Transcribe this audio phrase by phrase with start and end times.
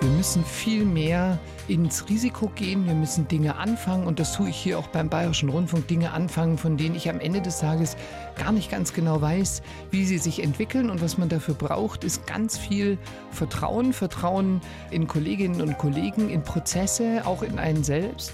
[0.00, 2.86] Wir müssen viel mehr ins Risiko gehen.
[2.86, 5.88] Wir müssen Dinge anfangen und das tue ich hier auch beim Bayerischen Rundfunk.
[5.88, 7.96] Dinge anfangen, von denen ich am Ende des Tages
[8.36, 12.26] gar nicht ganz genau weiß, wie sie sich entwickeln und was man dafür braucht, ist
[12.28, 12.96] ganz viel
[13.32, 13.92] Vertrauen.
[13.92, 14.60] Vertrauen
[14.92, 18.32] in Kolleginnen und Kollegen, in Prozesse, auch in einen selbst.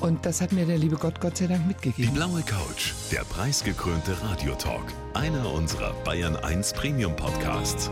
[0.00, 2.12] Und das hat mir der liebe Gott Gott sei Dank mitgegeben.
[2.12, 4.84] Die blaue Couch, der preisgekrönte Radiotalk.
[5.14, 7.90] Einer unserer Bayern 1 Premium Podcasts.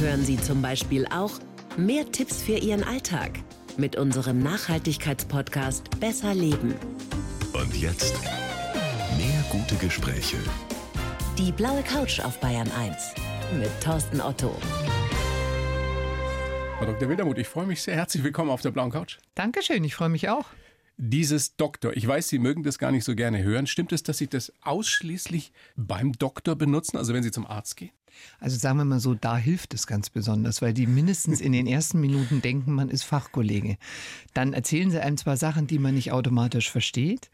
[0.00, 1.30] Hören Sie zum Beispiel auch
[1.80, 3.40] Mehr Tipps für Ihren Alltag
[3.78, 6.74] mit unserem Nachhaltigkeitspodcast Besser Leben.
[7.54, 8.20] Und jetzt
[9.16, 10.36] mehr gute Gespräche.
[11.38, 13.14] Die blaue Couch auf Bayern 1
[13.58, 14.54] mit Thorsten Otto.
[16.76, 17.08] Frau Dr.
[17.08, 17.94] Wildermuth, ich freue mich sehr.
[17.94, 19.16] Herzlich willkommen auf der blauen Couch.
[19.34, 20.48] Dankeschön, ich freue mich auch.
[20.98, 23.66] Dieses Doktor, ich weiß, Sie mögen das gar nicht so gerne hören.
[23.66, 27.92] Stimmt es, dass Sie das ausschließlich beim Doktor benutzen, also wenn Sie zum Arzt gehen?
[28.38, 31.66] Also sagen wir mal so, da hilft es ganz besonders, weil die mindestens in den
[31.66, 33.76] ersten Minuten denken, man ist Fachkollege.
[34.34, 37.30] Dann erzählen sie einem zwar Sachen, die man nicht automatisch versteht,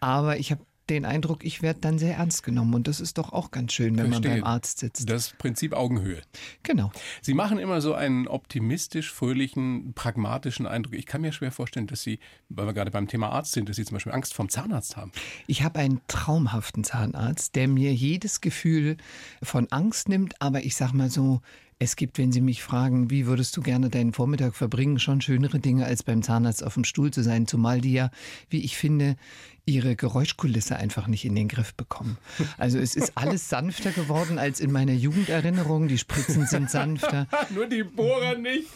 [0.00, 2.74] aber ich habe den Eindruck, ich werde dann sehr ernst genommen.
[2.74, 4.30] Und das ist doch auch ganz schön, wenn Verstehe.
[4.30, 5.08] man beim Arzt sitzt.
[5.08, 6.22] Das Prinzip Augenhöhe.
[6.62, 6.90] Genau.
[7.22, 10.94] Sie machen immer so einen optimistisch, fröhlichen, pragmatischen Eindruck.
[10.94, 13.76] Ich kann mir schwer vorstellen, dass Sie, weil wir gerade beim Thema Arzt sind, dass
[13.76, 15.12] Sie zum Beispiel Angst vom Zahnarzt haben.
[15.46, 18.96] Ich habe einen traumhaften Zahnarzt, der mir jedes Gefühl
[19.42, 20.40] von Angst nimmt.
[20.40, 21.40] Aber ich sag mal so,
[21.78, 25.60] es gibt, wenn Sie mich fragen, wie würdest du gerne deinen Vormittag verbringen, schon schönere
[25.60, 28.10] Dinge, als beim Zahnarzt auf dem Stuhl zu sein, zumal die ja,
[28.50, 29.16] wie ich finde,
[29.64, 32.16] ihre Geräuschkulisse einfach nicht in den Griff bekommen.
[32.56, 35.88] Also es ist alles sanfter geworden als in meiner Jugenderinnerung.
[35.88, 37.28] Die Spritzen sind sanfter.
[37.54, 38.68] Nur die Bohrer nicht.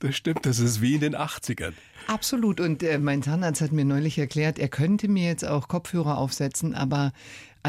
[0.00, 1.74] Das stimmt, das ist wie in den 80ern.
[2.06, 2.60] Absolut.
[2.60, 6.74] Und äh, mein Zahnarzt hat mir neulich erklärt, er könnte mir jetzt auch Kopfhörer aufsetzen,
[6.74, 7.12] aber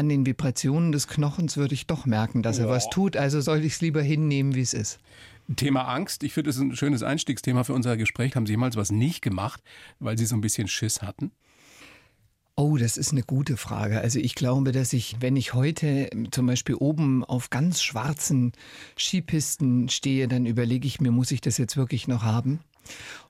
[0.00, 3.18] an den Vibrationen des Knochens würde ich doch merken, dass er was tut.
[3.18, 4.98] Also soll ich es lieber hinnehmen, wie es ist.
[5.56, 6.22] Thema Angst.
[6.22, 8.34] Ich finde, das ist ein schönes Einstiegsthema für unser Gespräch.
[8.34, 9.62] Haben Sie jemals was nicht gemacht,
[9.98, 11.32] weil Sie so ein bisschen Schiss hatten?
[12.56, 14.00] Oh, das ist eine gute Frage.
[14.00, 18.52] Also ich glaube, dass ich, wenn ich heute zum Beispiel oben auf ganz schwarzen
[18.98, 22.60] Skipisten stehe, dann überlege ich mir, muss ich das jetzt wirklich noch haben?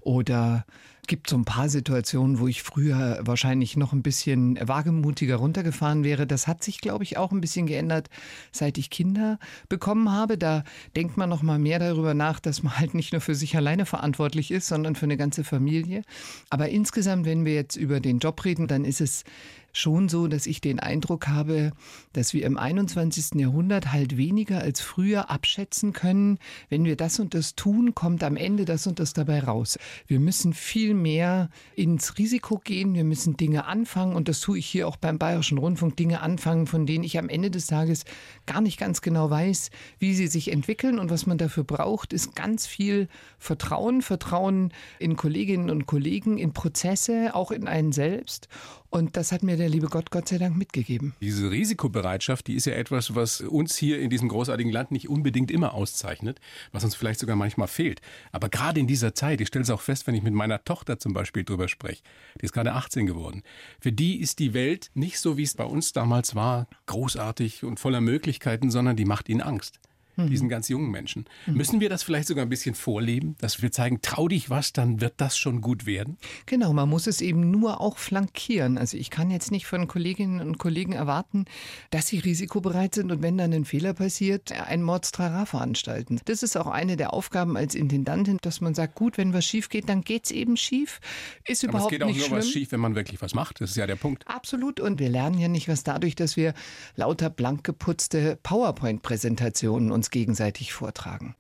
[0.01, 0.65] Oder
[1.11, 6.25] gibt so ein paar Situationen, wo ich früher wahrscheinlich noch ein bisschen wagemutiger runtergefahren wäre.
[6.25, 8.09] Das hat sich, glaube ich, auch ein bisschen geändert,
[8.53, 10.39] seit ich Kinder bekommen habe.
[10.39, 10.63] Da
[10.95, 13.87] denkt man noch mal mehr darüber nach, dass man halt nicht nur für sich alleine
[13.87, 16.03] verantwortlich ist, sondern für eine ganze Familie.
[16.49, 19.25] Aber insgesamt, wenn wir jetzt über den Job reden, dann ist es
[19.73, 21.73] schon so, dass ich den Eindruck habe,
[22.13, 23.41] dass wir im 21.
[23.41, 26.39] Jahrhundert halt weniger als früher abschätzen können,
[26.69, 29.79] wenn wir das und das tun, kommt am Ende das und das dabei raus.
[30.07, 34.15] Wir müssen viel mehr ins Risiko gehen, wir müssen Dinge anfangen.
[34.15, 37.29] Und das tue ich hier auch beim Bayerischen Rundfunk, Dinge anfangen, von denen ich am
[37.29, 38.05] Ende des Tages
[38.47, 40.99] gar nicht ganz genau weiß, wie sie sich entwickeln.
[40.99, 43.09] Und was man dafür braucht, ist ganz viel
[43.39, 48.49] Vertrauen, Vertrauen in Kolleginnen und Kollegen, in Prozesse, auch in einen selbst
[48.91, 51.15] und das hat mir der liebe Gott Gott sei Dank mitgegeben.
[51.21, 55.51] Diese Risikobereitschaft, die ist ja etwas, was uns hier in diesem großartigen Land nicht unbedingt
[55.51, 56.41] immer auszeichnet,
[56.73, 58.01] was uns vielleicht sogar manchmal fehlt.
[58.33, 60.99] Aber gerade in dieser Zeit, ich stelle es auch fest, wenn ich mit meiner Tochter
[60.99, 62.03] zum Beispiel drüber spreche,
[62.41, 63.43] die ist gerade 18 geworden,
[63.81, 67.81] für die ist die Welt nicht so, wie es bei uns damals war, großartig und
[67.81, 69.81] voller Möglichkeiten, sondern die macht ihnen Angst
[70.25, 70.31] mhm.
[70.31, 71.27] diesen ganz jungen Menschen.
[71.47, 71.55] Mhm.
[71.55, 75.01] Müssen wir das vielleicht sogar ein bisschen vorleben, dass wir zeigen, trau dich was, dann
[75.01, 76.17] wird das schon gut werden?
[76.47, 78.79] Genau, man muss es eben nur auch flankieren.
[78.79, 81.45] Also ich kann jetzt nicht von Kolleginnen und Kollegen erwarten,
[81.91, 86.21] dass sie risikobereit sind und wenn dann ein Fehler passiert, ein Mordstrara veranstalten.
[86.25, 89.69] Das ist auch eine der Aufgaben als Intendantin, dass man sagt, gut, wenn was schief
[89.69, 91.01] geht, dann geht es eben schief.
[91.47, 92.39] Ist überhaupt Aber es geht auch nur schlimm.
[92.39, 93.61] was schief, wenn man wirklich was macht.
[93.61, 94.27] Das ist ja der Punkt.
[94.27, 94.81] Absolut.
[94.81, 96.55] Und wir lernen ja nicht was dadurch, dass wir
[96.97, 101.35] lauter blank geputzte PowerPoint-Präsentationen uns gegenseitig vortragen.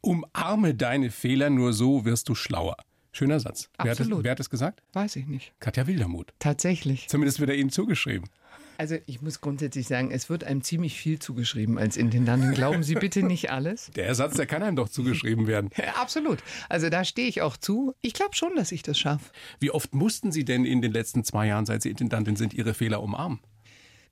[0.00, 2.76] Umarme deine Fehler, nur so wirst du schlauer.
[3.12, 3.70] Schöner Satz.
[3.78, 4.24] Wer hat, das, Absolut.
[4.24, 4.82] wer hat das gesagt?
[4.92, 5.52] Weiß ich nicht.
[5.60, 6.32] Katja Wildermuth.
[6.38, 7.08] Tatsächlich.
[7.08, 8.28] Zumindest wird er Ihnen zugeschrieben.
[8.76, 12.52] Also ich muss grundsätzlich sagen, es wird einem ziemlich viel zugeschrieben als Intendantin.
[12.52, 13.90] Glauben Sie bitte nicht alles.
[13.96, 15.70] Der Satz, der kann einem doch zugeschrieben werden.
[15.76, 16.38] Ja, absolut.
[16.68, 17.92] Also da stehe ich auch zu.
[18.02, 19.32] Ich glaube schon, dass ich das schaffe.
[19.58, 22.72] Wie oft mussten Sie denn in den letzten zwei Jahren, seit Sie Intendantin sind, Ihre
[22.72, 23.40] Fehler umarmen?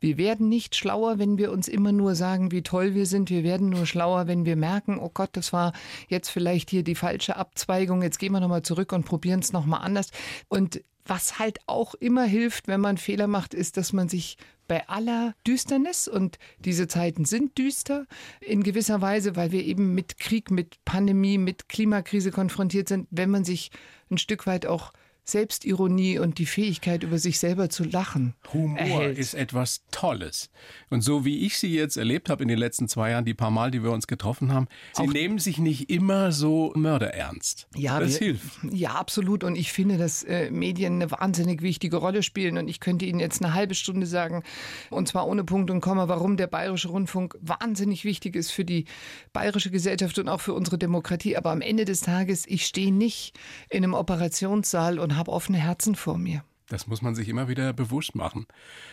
[0.01, 3.31] Wir werden nicht schlauer, wenn wir uns immer nur sagen, wie toll wir sind.
[3.31, 5.73] Wir werden nur schlauer, wenn wir merken, oh Gott, das war
[6.09, 8.03] jetzt vielleicht hier die falsche Abzweigung.
[8.03, 10.11] Jetzt gehen wir nochmal zurück und probieren es nochmal anders.
[10.49, 14.37] Und was halt auch immer hilft, wenn man Fehler macht, ist, dass man sich
[14.69, 18.07] bei aller Düsternis, und diese Zeiten sind düster,
[18.41, 23.31] in gewisser Weise, weil wir eben mit Krieg, mit Pandemie, mit Klimakrise konfrontiert sind, wenn
[23.31, 23.71] man sich
[24.11, 24.93] ein Stück weit auch
[25.29, 28.35] Selbstironie und die Fähigkeit, über sich selber zu lachen.
[28.55, 29.19] Humor erhält.
[29.19, 30.51] ist etwas Tolles.
[30.89, 33.51] Und so wie ich sie jetzt erlebt habe in den letzten zwei Jahren, die paar
[33.51, 37.67] Mal, die wir uns getroffen haben, sie Auch- nehmen sich nicht immer so mörderernst.
[37.75, 38.45] Ja, das wir- hilft.
[38.71, 39.43] Ja, absolut.
[39.43, 42.57] Und ich finde, dass äh, Medien eine wahnsinnig wichtige Rolle spielen.
[42.57, 44.45] Und ich könnte Ihnen jetzt eine halbe Stunde sagen,
[44.91, 48.85] und zwar ohne Punkt und Komma, warum der Bayerische Rundfunk wahnsinnig wichtig ist für die
[49.33, 51.37] bayerische Gesellschaft und auch für unsere Demokratie.
[51.37, 53.37] Aber am Ende des Tages, ich stehe nicht
[53.71, 56.45] in einem Operationssaal und habe offene Herzen vor mir.
[56.69, 58.47] Das muss man sich immer wieder bewusst machen.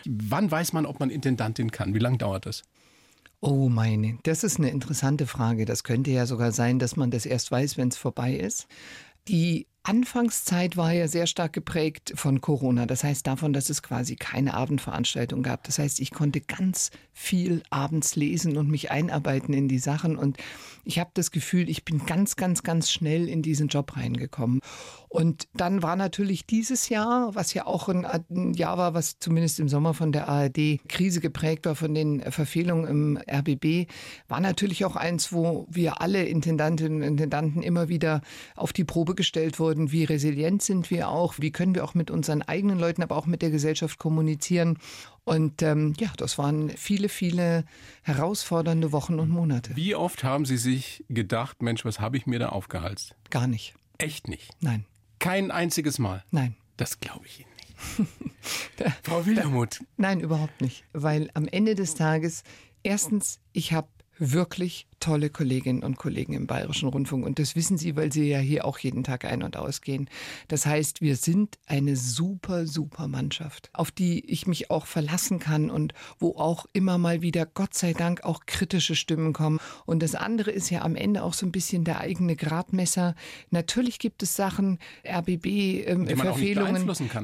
[0.06, 1.94] Wann weiß man, ob man Intendantin kann?
[1.94, 2.62] Wie lange dauert das?
[3.40, 5.66] Oh meine, das ist eine interessante Frage.
[5.66, 8.68] Das könnte ja sogar sein, dass man das erst weiß, wenn es vorbei ist.
[9.28, 12.86] Die Anfangszeit war ja sehr stark geprägt von Corona.
[12.86, 15.64] Das heißt davon, dass es quasi keine Abendveranstaltung gab.
[15.64, 20.16] Das heißt, ich konnte ganz viel abends lesen und mich einarbeiten in die Sachen.
[20.16, 20.38] Und
[20.84, 24.60] ich habe das Gefühl, ich bin ganz, ganz, ganz schnell in diesen Job reingekommen.
[25.14, 29.68] Und dann war natürlich dieses Jahr, was ja auch ein, Jahr war, was zumindest im
[29.68, 33.88] Sommer von der ARD-Krise geprägt war, von den Verfehlungen im RBB,
[34.26, 38.22] war natürlich auch eins, wo wir alle Intendantinnen und Intendanten immer wieder
[38.56, 39.92] auf die Probe gestellt wurden.
[39.92, 41.34] Wie resilient sind wir auch?
[41.38, 44.80] Wie können wir auch mit unseren eigenen Leuten, aber auch mit der Gesellschaft kommunizieren?
[45.22, 47.66] Und ähm, ja, das waren viele, viele
[48.02, 49.76] herausfordernde Wochen und Monate.
[49.76, 53.14] Wie oft haben Sie sich gedacht, Mensch, was habe ich mir da aufgehalst?
[53.30, 53.74] Gar nicht.
[53.96, 54.50] Echt nicht.
[54.60, 54.86] Nein,
[55.18, 56.24] Kein einziges Mal.
[56.30, 56.56] nein.
[56.76, 58.94] Das glaube ich Ihnen nicht.
[59.04, 60.84] Frau Wildermuth, Nein, überhaupt nicht.
[60.92, 62.42] Weil am Ende des Tages,
[62.82, 63.86] erstens, ich habe
[64.18, 67.26] wirklich tolle Kolleginnen und Kollegen im Bayerischen Rundfunk.
[67.26, 70.08] Und das wissen Sie, weil Sie ja hier auch jeden Tag ein- und ausgehen.
[70.48, 75.68] Das heißt, wir sind eine super, super Mannschaft, auf die ich mich auch verlassen kann
[75.68, 79.60] und wo auch immer mal wieder, Gott sei Dank, auch kritische Stimmen kommen.
[79.84, 83.14] Und das andere ist ja am Ende auch so ein bisschen der eigene Gradmesser.
[83.50, 86.08] Natürlich gibt es Sachen, RBB, ähm.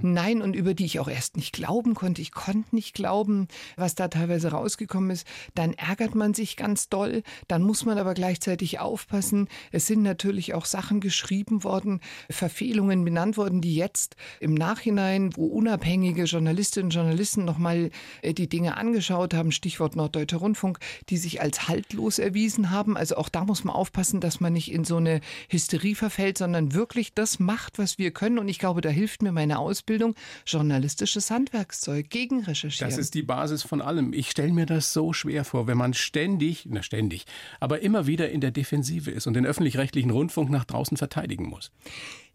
[0.02, 2.20] Nein, und über die ich auch erst nicht glauben konnte.
[2.20, 5.26] Ich konnte nicht glauben, was da teilweise rausgekommen ist.
[5.54, 7.22] Dann ärgert man sich ganz doll.
[7.48, 9.46] Dann muss man aber gleichzeitig aufpassen.
[9.70, 15.46] Es sind natürlich auch Sachen geschrieben worden, Verfehlungen benannt worden, die jetzt im Nachhinein, wo
[15.46, 20.80] unabhängige Journalistinnen und Journalisten nochmal äh, die Dinge angeschaut haben, Stichwort Norddeutscher Rundfunk,
[21.10, 22.96] die sich als haltlos erwiesen haben.
[22.96, 26.74] Also auch da muss man aufpassen, dass man nicht in so eine Hysterie verfällt, sondern
[26.74, 28.40] wirklich das macht, was wir können.
[28.40, 32.90] Und ich glaube, da hilft mir meine Ausbildung, journalistisches Handwerkszeug, Gegenrecherchieren.
[32.90, 34.12] das ist die Basis von allem.
[34.12, 37.26] Ich stelle mir das so schwer vor, wenn man ständig, na ständig,
[37.60, 41.70] aber immer wieder in der Defensive ist und den öffentlich-rechtlichen Rundfunk nach draußen verteidigen muss.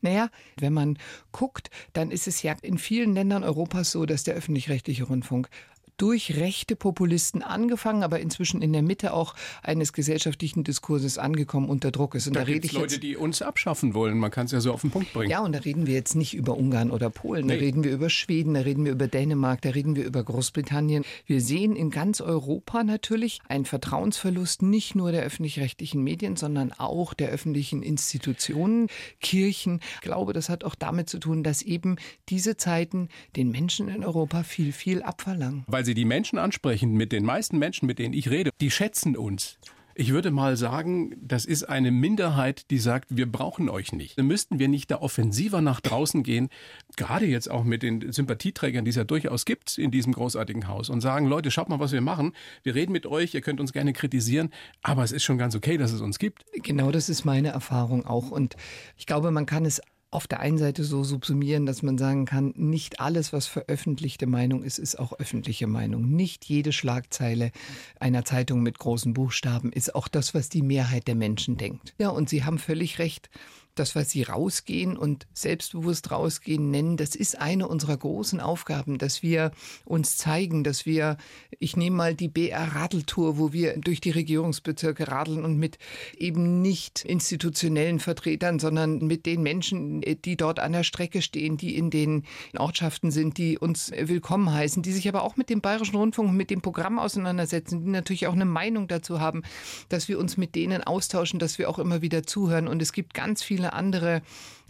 [0.02, 0.98] Naja, wenn man
[1.32, 5.50] guckt, dann ist es ja in vielen Ländern Europas so, dass der öffentlich-rechtliche Rundfunk
[5.98, 11.92] durch rechte Populisten angefangen, aber inzwischen in der Mitte auch eines gesellschaftlichen Diskurses angekommen unter
[11.92, 12.28] Druck ist.
[12.28, 14.18] Und da, Da rede ich Leute, jetzt die uns abschaffen wollen.
[14.18, 15.30] Man kann es ja so auf den Punkt bringen.
[15.32, 17.60] ja, und da reden wir jetzt nicht über Ungarn oder Polen, da Nee.
[17.60, 21.04] reden wir über Schweden, da reden wir über Dänemark, da reden wir über Großbritannien.
[21.26, 27.14] Wir sehen in ganz Europa natürlich einen Vertrauensverlust nicht nur der öffentlich-rechtlichen Medien, sondern auch
[27.14, 28.88] der öffentlichen Institutionen,
[29.22, 29.80] Kirchen.
[29.96, 31.96] Ich glaube, das hat auch damit zu tun, dass eben
[32.30, 35.64] diese Zeiten den Menschen in Europa viel, viel abverlangen.
[35.68, 39.16] Weil sie die Menschen ansprechen, mit den meisten Menschen, mit denen ich rede, die schätzen
[39.16, 39.58] uns.
[39.98, 44.22] Ich würde mal sagen, das ist eine Minderheit, die sagt, wir brauchen euch nicht.
[44.22, 46.50] Müssten wir nicht da offensiver nach draußen gehen,
[46.98, 50.90] gerade jetzt auch mit den Sympathieträgern, die es ja durchaus gibt in diesem großartigen Haus
[50.90, 52.34] und sagen, Leute, schaut mal, was wir machen.
[52.62, 54.50] Wir reden mit euch, ihr könnt uns gerne kritisieren,
[54.82, 56.44] aber es ist schon ganz okay, dass es uns gibt.
[56.52, 58.32] Genau das ist meine Erfahrung auch.
[58.32, 58.58] Und
[58.98, 62.54] ich glaube, man kann es auf der einen Seite so subsumieren, dass man sagen kann,
[62.56, 66.10] nicht alles, was veröffentlichte Meinung ist, ist auch öffentliche Meinung.
[66.10, 67.52] Nicht jede Schlagzeile
[68.00, 71.94] einer Zeitung mit großen Buchstaben ist auch das, was die Mehrheit der Menschen denkt.
[71.98, 73.30] Ja, und Sie haben völlig recht.
[73.76, 79.22] Das, was Sie rausgehen und selbstbewusst rausgehen nennen, das ist eine unserer großen Aufgaben, dass
[79.22, 79.52] wir
[79.84, 81.18] uns zeigen, dass wir,
[81.60, 85.78] ich nehme mal die BR-Radeltour, wo wir durch die Regierungsbezirke radeln und mit
[86.18, 91.76] eben nicht institutionellen Vertretern, sondern mit den Menschen, die dort an der Strecke stehen, die
[91.76, 92.24] in den
[92.58, 96.50] Ortschaften sind, die uns willkommen heißen, die sich aber auch mit dem Bayerischen Rundfunk, mit
[96.50, 99.44] dem Programm auseinandersetzen, die natürlich auch eine Meinung dazu haben,
[99.90, 102.70] dass wir uns mit denen austauschen, dass wir auch immer wieder zuhören.
[102.70, 104.22] Und es gibt ganz viele andere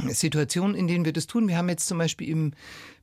[0.10, 1.48] Situationen, in denen wir das tun.
[1.48, 2.54] Wir haben jetzt zum Beispiel im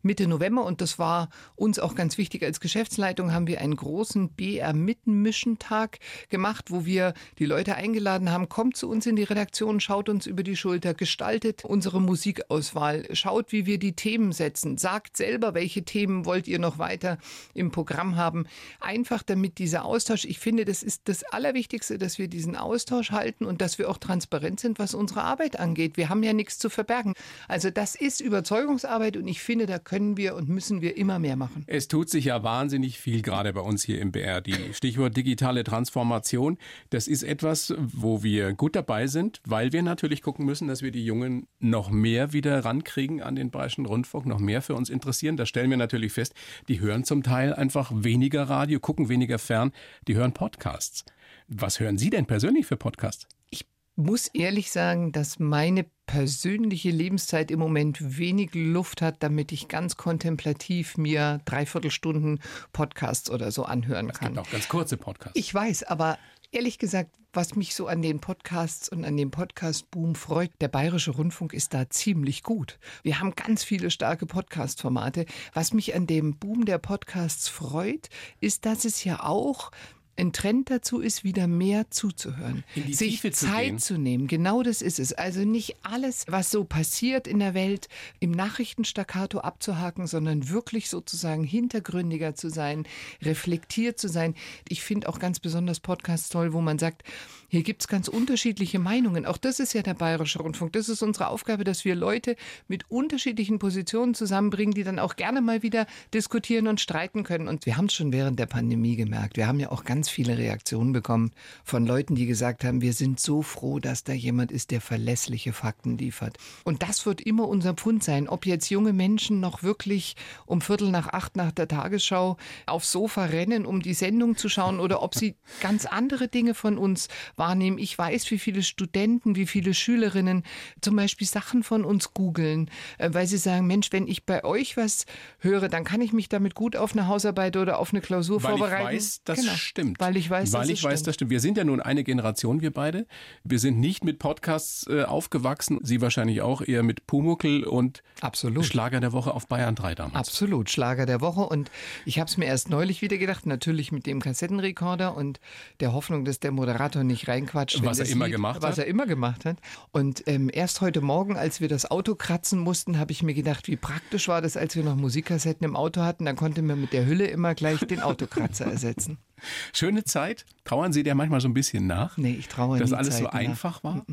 [0.03, 4.31] Mitte November und das war uns auch ganz wichtig als Geschäftsleitung, haben wir einen großen
[4.31, 9.79] BR Mittenmischentag gemacht, wo wir die Leute eingeladen haben, kommt zu uns in die Redaktion,
[9.79, 15.17] schaut uns über die Schulter, gestaltet unsere Musikauswahl, schaut, wie wir die Themen setzen, sagt
[15.17, 17.19] selber, welche Themen wollt ihr noch weiter
[17.55, 18.47] im Programm haben.
[18.81, 23.45] Einfach damit dieser Austausch, ich finde, das ist das Allerwichtigste, dass wir diesen Austausch halten
[23.45, 25.97] und dass wir auch transparent sind, was unsere Arbeit angeht.
[25.97, 27.15] Wir haben ja nichts zu verbergen.
[27.49, 31.37] Also das ist Überzeugungsarbeit und ich finde, da können wir und müssen wir immer mehr
[31.37, 31.65] machen.
[31.67, 34.41] Es tut sich ja wahnsinnig viel gerade bei uns hier im BR.
[34.41, 36.59] Die Stichwort digitale Transformation,
[36.91, 40.91] das ist etwas, wo wir gut dabei sind, weil wir natürlich gucken müssen, dass wir
[40.91, 45.37] die Jungen noch mehr wieder rankriegen an den Bayerischen Rundfunk, noch mehr für uns interessieren.
[45.37, 46.35] Da stellen wir natürlich fest,
[46.69, 49.73] die hören zum Teil einfach weniger Radio, gucken weniger fern,
[50.09, 51.05] die hören Podcasts.
[51.49, 53.27] Was hören Sie denn persönlich für Podcasts?
[53.51, 59.69] Ich muss ehrlich sagen, dass meine persönliche Lebenszeit im Moment wenig Luft hat, damit ich
[59.69, 62.39] ganz kontemplativ mir dreiviertel Stunden
[62.75, 64.35] Podcasts oder so anhören Es kann.
[64.35, 65.39] gibt auch ganz kurze Podcasts.
[65.39, 66.19] Ich weiß, aber
[66.51, 71.13] ehrlich gesagt, was mich so an den Podcasts und an dem Podcast-Boom freut, der Bayerische
[71.13, 72.79] Rundfunk ist da ziemlich gut.
[73.03, 75.25] Wir haben ganz viele starke Podcast-Formate.
[75.55, 79.71] Was mich an dem Boom der Podcasts freut, ist, dass es ja auch
[80.17, 83.79] ein Trend dazu ist, wieder mehr zuzuhören, sich Tiefe zu Zeit gehen.
[83.79, 84.27] zu nehmen.
[84.27, 85.13] Genau das ist es.
[85.13, 87.89] Also nicht alles, was so passiert in der Welt,
[88.21, 92.85] im Nachrichtenstaccato abzuhaken, sondern wirklich sozusagen hintergründiger zu sein,
[93.23, 94.35] reflektiert zu sein.
[94.69, 97.05] Ich finde auch ganz besonders Podcasts toll, wo man sagt,
[97.53, 99.27] hier gibt's ganz unterschiedliche Meinungen.
[99.27, 100.73] Auch das ist ja der Bayerische Rundfunk.
[100.73, 102.35] Das ist unsere Aufgabe, dass wir Leute
[102.67, 107.49] mit unterschiedlichen Positionen zusammenbringen, die dann auch gerne mal wieder diskutieren und streiten können.
[107.49, 109.37] Und wir haben es schon während der Pandemie gemerkt.
[109.37, 111.33] Wir haben ja auch ganz viele Reaktionen bekommen
[111.63, 115.53] von Leuten, die gesagt haben, wir sind so froh, dass da jemand ist, der verlässliche
[115.53, 116.39] Fakten liefert.
[116.65, 118.31] Und das wird immer unser Pfund sein.
[118.31, 120.17] Ob jetzt junge Menschen noch wirklich
[120.47, 124.81] um Viertel nach acht nach der Tagesschau aufs Sofa rennen, um die Sendung zu schauen,
[124.81, 127.09] oder ob sie ganz andere Dinge von uns
[127.43, 127.79] wahrnehmen.
[127.79, 130.45] Ich weiß, wie viele Studenten, wie viele Schülerinnen
[130.81, 134.77] zum Beispiel Sachen von uns googeln, äh, weil sie sagen, Mensch, wenn ich bei euch
[134.77, 135.07] was
[135.41, 138.53] höre, dann kann ich mich damit gut auf eine Hausarbeit oder auf eine Klausur Weil
[138.55, 138.87] ich vorbereiten.
[138.87, 139.53] weiß, das Genau.
[139.55, 139.99] stimmt.
[140.01, 141.07] Weil ich weiß, Weil dass ich weiß, stimmt.
[141.09, 141.31] das stimmt.
[141.33, 143.07] Wir sind ja nun eine Generation, wir beide.
[143.43, 145.81] Wir sind nicht mit Podcasts äh, aufgewachsen.
[145.83, 148.65] Sie wahrscheinlich auch eher mit Pumuckel und Absolut.
[148.65, 150.15] Schlager der Woche auf Bayern 3 damals.
[150.29, 151.41] Absolut, Schlager der Woche.
[151.41, 151.71] Und
[152.05, 155.41] ich habe es mir erst neulich wieder gedacht, natürlich mit dem Kassettenrekorder und
[155.81, 157.83] der Hoffnung, dass der Moderator nicht reinquatscht.
[157.85, 158.79] Was er immer Lied- gemacht was hat.
[158.79, 159.57] er immer gemacht hat.
[159.91, 163.69] Und ähm, erst heute Morgen, als wir das Auto kratzen mussten, habe ich mir gedacht,
[163.69, 166.25] wie praktisch war das, als wir noch Musikkassetten im Auto hatten.
[166.25, 169.19] Dann konnte man mit der Hülle immer gleich den Autokratzer ersetzen.
[169.73, 170.45] Schöne Zeit.
[170.65, 172.17] Trauern Sie der manchmal so ein bisschen nach?
[172.17, 173.43] Nee, ich traue Dass nie alles so Zeiten nach.
[173.51, 174.05] einfach war?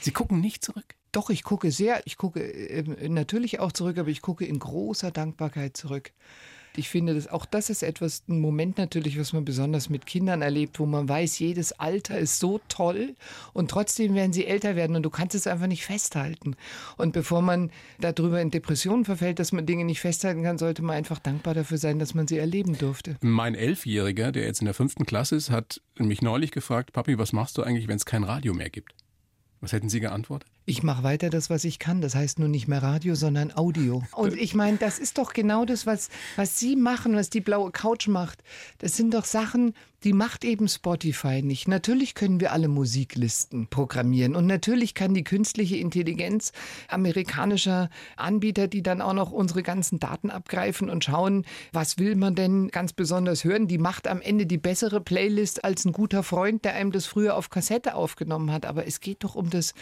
[0.00, 0.94] Sie gucken nicht zurück.
[1.12, 5.10] Doch, ich gucke sehr, ich gucke äh, natürlich auch zurück, aber ich gucke in großer
[5.10, 6.12] Dankbarkeit zurück.
[6.76, 10.42] Ich finde, dass auch das ist etwas, ein Moment natürlich, was man besonders mit Kindern
[10.42, 13.14] erlebt, wo man weiß, jedes Alter ist so toll
[13.52, 16.56] und trotzdem werden sie älter werden und du kannst es einfach nicht festhalten.
[16.96, 20.96] Und bevor man darüber in Depressionen verfällt, dass man Dinge nicht festhalten kann, sollte man
[20.96, 23.16] einfach dankbar dafür sein, dass man sie erleben durfte.
[23.20, 27.32] Mein Elfjähriger, der jetzt in der fünften Klasse ist, hat mich neulich gefragt, Papi, was
[27.32, 28.94] machst du eigentlich, wenn es kein Radio mehr gibt?
[29.60, 30.48] Was hätten Sie geantwortet?
[30.66, 32.00] Ich mache weiter das, was ich kann.
[32.00, 34.02] Das heißt nur nicht mehr Radio, sondern Audio.
[34.12, 37.70] Und ich meine, das ist doch genau das, was, was Sie machen, was die blaue
[37.70, 38.42] Couch macht.
[38.78, 39.74] Das sind doch Sachen,
[40.04, 41.68] die macht eben Spotify nicht.
[41.68, 44.34] Natürlich können wir alle Musiklisten programmieren.
[44.34, 46.52] Und natürlich kann die künstliche Intelligenz
[46.88, 52.34] amerikanischer Anbieter, die dann auch noch unsere ganzen Daten abgreifen und schauen, was will man
[52.34, 56.64] denn ganz besonders hören, die macht am Ende die bessere Playlist als ein guter Freund,
[56.64, 58.64] der einem das früher auf Kassette aufgenommen hat.
[58.64, 59.74] Aber es geht doch um das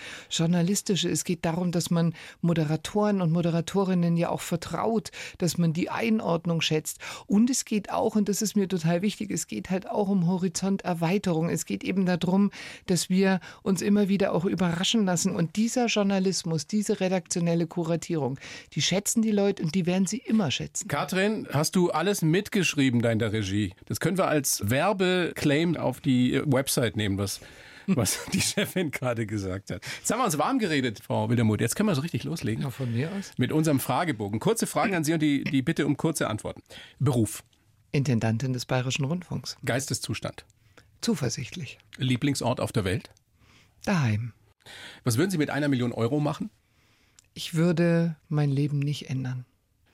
[0.69, 1.09] Journalistische.
[1.09, 6.61] Es geht darum, dass man Moderatoren und Moderatorinnen ja auch vertraut, dass man die Einordnung
[6.61, 6.99] schätzt.
[7.27, 10.27] Und es geht auch, und das ist mir total wichtig, es geht halt auch um
[10.27, 11.49] Horizonterweiterung.
[11.49, 12.51] Es geht eben darum,
[12.87, 15.35] dass wir uns immer wieder auch überraschen lassen.
[15.35, 18.39] Und dieser Journalismus, diese redaktionelle Kuratierung,
[18.75, 20.89] die schätzen die Leute und die werden sie immer schätzen.
[20.89, 23.73] Katrin, hast du alles mitgeschrieben da in der Regie?
[23.87, 27.41] Das können wir als Werbeclaim auf die Website nehmen, was,
[27.97, 29.85] was die Chefin gerade gesagt hat.
[29.99, 31.61] Jetzt haben wir uns warm geredet, Frau Wildermuth.
[31.61, 32.71] Jetzt können wir so richtig loslegen.
[32.71, 33.33] von mir aus.
[33.37, 34.40] Mit unserem Fragebogen.
[34.40, 36.62] Kurze Fragen an Sie und die, die Bitte um kurze Antworten.
[36.99, 37.42] Beruf,
[37.92, 39.57] Intendantin des Bayerischen Rundfunks.
[39.64, 40.45] Geisteszustand,
[41.00, 41.78] Zuversichtlich.
[41.97, 43.11] Lieblingsort auf der Welt.
[43.85, 44.33] Daheim.
[45.04, 46.50] Was würden Sie mit einer Million Euro machen?
[47.35, 49.45] Ich würde mein Leben nicht ändern.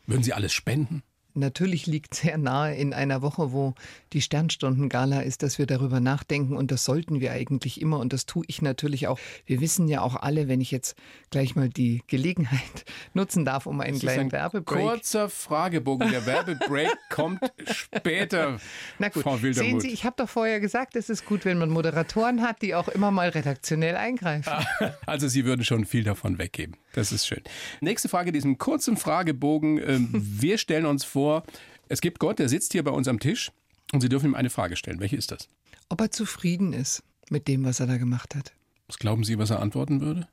[0.06, 1.02] Würden Sie alles spenden?
[1.34, 3.74] Natürlich liegt sehr nahe in einer Woche, wo
[4.12, 8.26] die Sternstundengala ist, dass wir darüber nachdenken und das sollten wir eigentlich immer und das
[8.26, 9.18] tue ich natürlich auch.
[9.46, 10.96] Wir wissen ja auch alle, wenn ich jetzt
[11.30, 14.80] gleich mal die Gelegenheit nutzen darf, um einen Das kleinen ein Werbebreak.
[14.80, 16.10] Kurzer Fragebogen.
[16.10, 18.58] Der Werbebreak kommt später.
[18.98, 19.80] Na gut, Frau sehen.
[19.80, 22.88] Sie, ich habe doch vorher gesagt, es ist gut, wenn man Moderatoren hat, die auch
[22.88, 24.52] immer mal redaktionell eingreifen.
[25.06, 26.76] Also Sie würden schon viel davon weggeben.
[26.94, 27.42] Das ist schön.
[27.80, 29.78] Nächste Frage, diesem kurzen Fragebogen.
[29.78, 31.42] Ähm, Wir stellen uns vor,
[31.88, 33.50] es gibt Gott, der sitzt hier bei uns am Tisch
[33.92, 35.00] und Sie dürfen ihm eine Frage stellen.
[35.00, 35.48] Welche ist das?
[35.88, 38.52] Ob er zufrieden ist mit dem, was er da gemacht hat.
[38.86, 40.28] Was glauben Sie, was er antworten würde?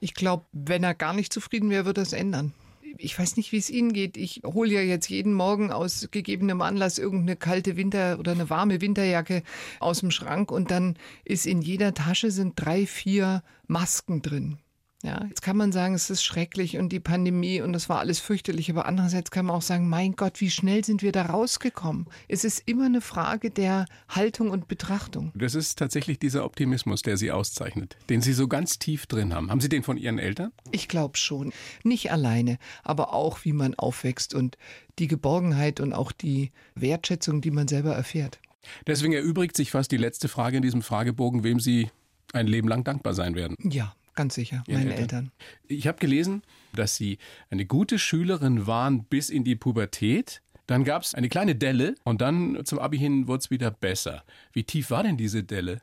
[0.00, 2.52] Ich glaube, wenn er gar nicht zufrieden wäre, würde er es ändern.
[2.98, 4.16] Ich weiß nicht, wie es Ihnen geht.
[4.16, 8.80] Ich hole ja jetzt jeden Morgen aus gegebenem Anlass irgendeine kalte Winter- oder eine warme
[8.80, 9.42] Winterjacke
[9.80, 14.58] aus dem Schrank und dann ist in jeder Tasche sind drei, vier Masken drin.
[15.04, 18.20] Ja, jetzt kann man sagen, es ist schrecklich und die Pandemie und das war alles
[18.20, 22.06] fürchterlich, aber andererseits kann man auch sagen, mein Gott, wie schnell sind wir da rausgekommen?
[22.26, 25.30] Es ist immer eine Frage der Haltung und Betrachtung.
[25.34, 29.50] Das ist tatsächlich dieser Optimismus, der Sie auszeichnet, den Sie so ganz tief drin haben.
[29.50, 30.52] Haben Sie den von Ihren Eltern?
[30.70, 31.52] Ich glaube schon.
[31.82, 34.56] Nicht alleine, aber auch, wie man aufwächst und
[34.98, 38.40] die Geborgenheit und auch die Wertschätzung, die man selber erfährt.
[38.86, 41.90] Deswegen erübrigt sich fast die letzte Frage in diesem Fragebogen, wem Sie
[42.32, 43.56] ein Leben lang dankbar sein werden.
[43.62, 45.30] Ja, ganz sicher, meine Eltern.
[45.66, 46.42] Ich habe gelesen,
[46.74, 47.18] dass Sie
[47.50, 50.42] eine gute Schülerin waren bis in die Pubertät.
[50.66, 54.24] Dann gab es eine kleine Delle und dann zum Abi hin wurde es wieder besser.
[54.52, 55.82] Wie tief war denn diese Delle?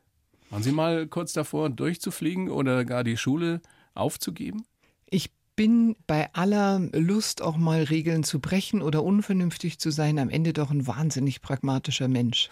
[0.50, 3.62] Waren Sie mal kurz davor, durchzufliegen oder gar die Schule
[3.94, 4.66] aufzugeben?
[5.10, 10.30] Ich bin bei aller Lust, auch mal Regeln zu brechen oder unvernünftig zu sein, am
[10.30, 12.50] Ende doch ein wahnsinnig pragmatischer Mensch.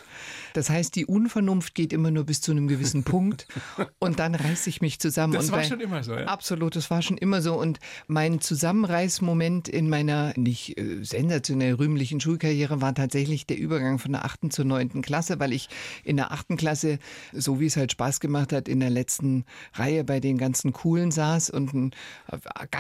[0.54, 3.48] Das heißt, die Unvernunft geht immer nur bis zu einem gewissen Punkt
[4.00, 5.34] und dann reiße ich mich zusammen.
[5.34, 6.26] Das und war bei- schon immer so, ja?
[6.26, 7.56] Absolut, das war schon immer so.
[7.60, 14.12] Und mein Zusammenreißmoment in meiner nicht äh, sensationell rühmlichen Schulkarriere war tatsächlich der Übergang von
[14.12, 15.70] der achten zur neunten Klasse, weil ich
[16.04, 17.00] in der achten Klasse,
[17.34, 21.12] so wie es halt Spaß gemacht hat, in der letzten Reihe bei den ganzen Coolen
[21.12, 21.92] saß und ein,
[22.32, 22.38] äh,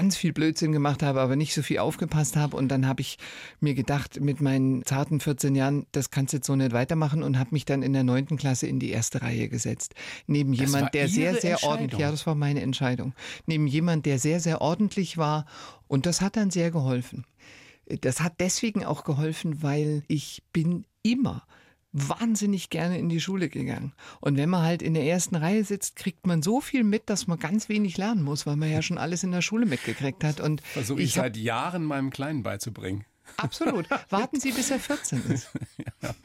[0.09, 2.57] ganz viel Blödsinn gemacht habe, aber nicht so viel aufgepasst habe.
[2.57, 3.19] Und dann habe ich
[3.59, 7.37] mir gedacht, mit meinen zarten 14 Jahren, das kannst du jetzt so nicht weitermachen und
[7.37, 9.93] habe mich dann in der neunten Klasse in die erste Reihe gesetzt.
[10.25, 13.13] Neben Das war jemand, der sehr, sehr ordentlich, ja, das war meine Entscheidung.
[13.45, 15.45] Neben jemand, der sehr, sehr ordentlich war.
[15.87, 17.27] Und das hat dann sehr geholfen.
[18.01, 21.43] Das hat deswegen auch geholfen, weil ich bin immer
[21.91, 23.93] wahnsinnig gerne in die Schule gegangen.
[24.21, 27.25] Und wenn man halt in der ersten Reihe sitzt, kriegt man so viel mit, dass
[27.27, 30.39] man ganz wenig lernen muss, weil man ja schon alles in der Schule mitgekriegt hat.
[30.39, 33.05] Und Versuche ich, hab- seit Jahren meinem Kleinen beizubringen.
[33.37, 33.87] absolut.
[34.09, 35.49] Warten Sie, bis er 14 ist.
[36.01, 36.15] Ja,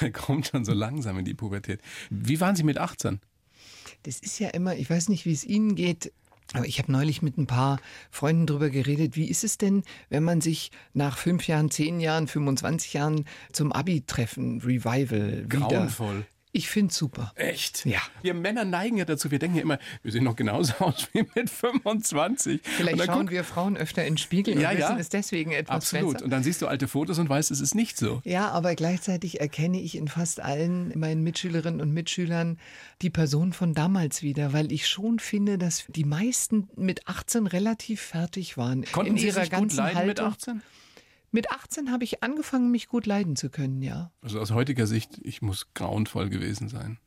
[0.00, 1.80] der kommt schon so langsam in die Pubertät.
[2.10, 3.20] Wie waren Sie mit 18?
[4.04, 6.12] Das ist ja immer, ich weiß nicht, wie es Ihnen geht,
[6.54, 7.78] aber ich habe neulich mit ein paar
[8.10, 12.26] Freunden drüber geredet, wie ist es denn, wenn man sich nach fünf Jahren, zehn Jahren,
[12.26, 15.68] 25 Jahren zum Abi-Treffen, Revival, wieder...
[15.68, 16.24] Grauenvoll.
[16.52, 17.32] Ich finde super.
[17.36, 17.84] Echt?
[17.84, 18.00] Ja.
[18.22, 21.24] Wir Männer neigen ja dazu, wir denken ja immer, wir sehen noch genauso aus wie
[21.34, 22.60] mit 25.
[22.62, 24.88] Vielleicht schauen guck- wir Frauen öfter in den Spiegel Ja, und ja.
[24.88, 26.12] wissen es deswegen etwas Absolut.
[26.14, 26.24] besser.
[26.24, 28.22] Und dann siehst du alte Fotos und weißt, es ist nicht so.
[28.24, 32.58] Ja, aber gleichzeitig erkenne ich in fast allen meinen Mitschülerinnen und Mitschülern
[33.02, 38.00] die Person von damals wieder, weil ich schon finde, dass die meisten mit 18 relativ
[38.00, 38.84] fertig waren.
[38.90, 40.32] Konnten in Sie ihrer sich gut ganzen leiden mit Haltung.
[40.32, 40.62] 18?
[41.30, 44.10] Mit 18 habe ich angefangen, mich gut leiden zu können, ja.
[44.22, 46.98] Also aus heutiger Sicht, ich muss grauenvoll gewesen sein.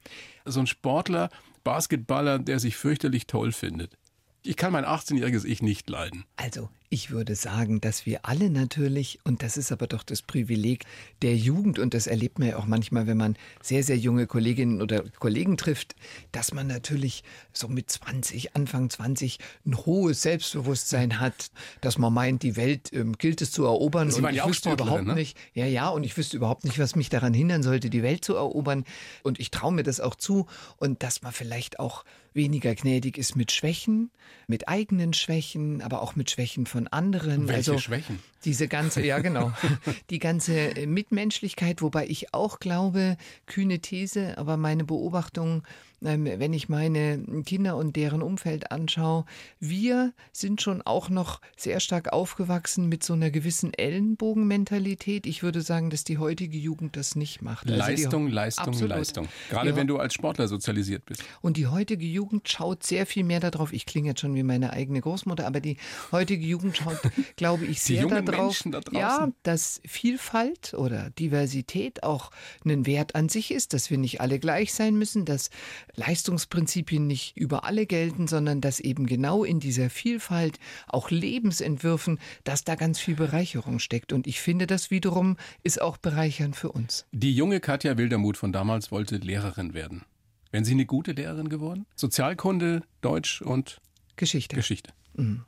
[0.46, 1.30] So ein Sportler,
[1.64, 3.98] Basketballer, der sich fürchterlich toll findet.
[4.44, 6.26] Ich kann mein 18-jähriges Ich nicht leiden.
[6.36, 10.84] Also, ich würde sagen, dass wir alle natürlich, und das ist aber doch das Privileg
[11.22, 14.82] der Jugend, und das erlebt man ja auch manchmal, wenn man sehr, sehr junge Kolleginnen
[14.82, 15.96] oder Kollegen trifft,
[16.34, 17.24] dass man natürlich
[17.54, 23.18] so mit 20, Anfang 20 ein hohes Selbstbewusstsein hat, dass man meint, die Welt ähm,
[23.18, 24.12] gilt es zu erobern.
[24.12, 25.16] Sie und ich ja wüsste überhaupt ne?
[25.16, 28.26] nicht, ja, ja, und ich wüsste überhaupt nicht, was mich daran hindern sollte, die Welt
[28.26, 28.84] zu erobern.
[29.24, 30.46] Und ich traue mir das auch zu.
[30.76, 34.12] Und dass man vielleicht auch weniger gnädig ist mit Schwächen,
[34.48, 37.48] mit eigenen Schwächen, aber auch mit Schwächen von anderen.
[37.48, 38.20] Welche also Schwächen?
[38.46, 39.52] Diese ganze, ja genau,
[40.10, 45.64] die ganze äh, Mitmenschlichkeit, wobei ich auch glaube, kühne These, aber meine Beobachtung,
[46.04, 49.26] wenn ich meine Kinder und deren Umfeld anschaue,
[49.60, 55.26] wir sind schon auch noch sehr stark aufgewachsen mit so einer gewissen Ellenbogenmentalität.
[55.28, 57.68] Ich würde sagen, dass die heutige Jugend das nicht macht.
[57.70, 58.90] Also Leistung, Leistung, Absolut.
[58.90, 59.28] Leistung.
[59.50, 59.76] Gerade Ja.
[59.76, 61.24] wenn du als Sportler sozialisiert bist.
[61.42, 63.72] Und die heutige Jugend schaut sehr viel mehr darauf.
[63.72, 65.78] Ich klinge jetzt schon wie meine eigene Großmutter, aber die
[66.12, 67.00] heutige Jugend schaut,
[67.36, 69.00] glaube ich, sehr jungen darauf, Menschen da draußen.
[69.00, 72.32] ja, dass Vielfalt oder Diversität auch
[72.66, 75.50] ein Wert an sich ist, dass wir nicht alle gleich sein müssen, dass
[75.96, 82.64] Leistungsprinzipien nicht über alle gelten, sondern dass eben genau in dieser Vielfalt, auch Lebensentwürfen, dass
[82.64, 84.14] da ganz viel Bereicherung steckt.
[84.14, 87.06] Und ich finde, das wiederum ist auch bereichernd für uns.
[87.12, 90.04] Die junge Katja Wildermuth von damals wollte Lehrerin werden.
[90.52, 91.86] Wären Sie eine gute Lehrerin geworden?
[91.96, 93.80] Sozialkunde, Deutsch und
[94.18, 94.56] Geschichte.
[94.56, 94.92] Geschichte.
[95.16, 95.46] Mhm.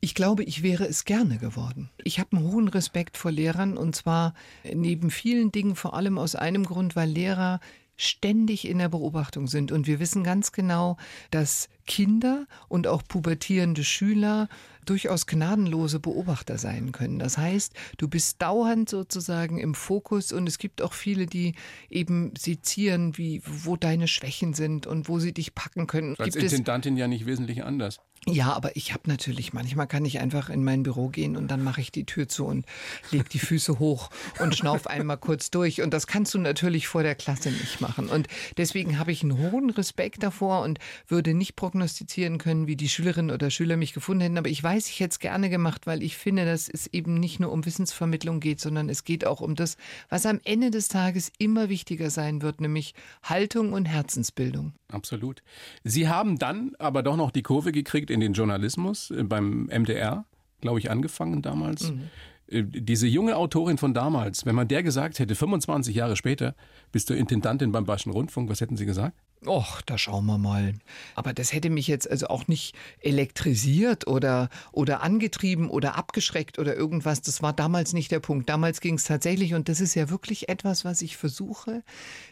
[0.00, 1.90] Ich glaube, ich wäre es gerne geworden.
[2.04, 4.34] Ich habe einen hohen Respekt vor Lehrern und zwar
[4.72, 7.60] neben vielen Dingen vor allem aus einem Grund, weil Lehrer
[7.96, 9.72] ständig in der Beobachtung sind.
[9.72, 10.96] Und wir wissen ganz genau,
[11.30, 14.48] dass Kinder und auch pubertierende Schüler
[14.84, 17.18] durchaus gnadenlose Beobachter sein können.
[17.18, 21.54] Das heißt, du bist dauernd sozusagen im Fokus und es gibt auch viele, die
[21.90, 26.14] eben sezieren, wie, wo deine Schwächen sind und wo sie dich packen können.
[26.18, 28.00] Als gibt Intendantin ja nicht wesentlich anders.
[28.28, 31.62] Ja, aber ich habe natürlich, manchmal kann ich einfach in mein Büro gehen und dann
[31.62, 32.66] mache ich die Tür zu und
[33.12, 34.10] leg die Füße hoch
[34.40, 35.80] und schnauf einmal kurz durch.
[35.80, 38.08] Und das kannst du natürlich vor der Klasse nicht machen.
[38.08, 42.88] Und deswegen habe ich einen hohen Respekt davor und würde nicht prognostizieren können, wie die
[42.88, 44.38] Schülerinnen oder Schüler mich gefunden hätten.
[44.38, 47.38] Aber ich weiß, ich hätte es gerne gemacht, weil ich finde, dass es eben nicht
[47.38, 49.76] nur um Wissensvermittlung geht, sondern es geht auch um das,
[50.08, 54.72] was am Ende des Tages immer wichtiger sein wird, nämlich Haltung und Herzensbildung.
[54.88, 55.42] Absolut.
[55.82, 60.24] Sie haben dann aber doch noch die Kurve gekriegt in den Journalismus äh, beim MDR,
[60.60, 61.92] glaube ich, angefangen damals.
[61.92, 62.10] Mhm.
[62.48, 66.54] Äh, diese junge Autorin von damals, wenn man der gesagt hätte, 25 Jahre später
[66.92, 69.16] bist du Intendantin beim Bayerischen Rundfunk, was hätten Sie gesagt?
[69.44, 70.74] Och, da schauen wir mal.
[71.14, 76.74] Aber das hätte mich jetzt also auch nicht elektrisiert oder, oder angetrieben oder abgeschreckt oder
[76.74, 77.20] irgendwas.
[77.20, 78.48] Das war damals nicht der Punkt.
[78.48, 81.82] Damals ging es tatsächlich, und das ist ja wirklich etwas, was ich versuche.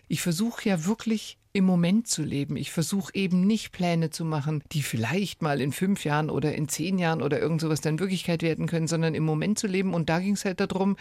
[0.09, 2.57] Ich versuche ja wirklich im Moment zu leben.
[2.57, 6.69] Ich versuche eben nicht Pläne zu machen, die vielleicht mal in fünf Jahren oder in
[6.69, 9.95] zehn Jahren oder irgend sowas dann Wirklichkeit werden können, sondern im Moment zu leben.
[9.95, 10.97] Und da ging es halt darum,